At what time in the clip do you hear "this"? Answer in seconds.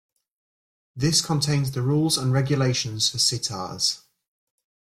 0.95-1.21